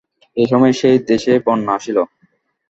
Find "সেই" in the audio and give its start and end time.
0.73-0.97